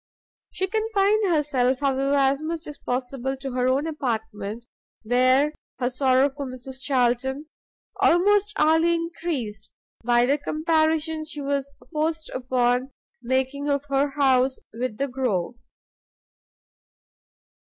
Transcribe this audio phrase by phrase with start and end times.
[0.49, 4.65] She confined herself, however, as much as possible to her own apartment,
[5.03, 7.45] where her sorrow for Mrs Charlton
[7.99, 9.69] almost hourly increased,
[10.03, 12.89] by the comparison she was forced upon
[13.21, 15.53] making of her house with the Grove.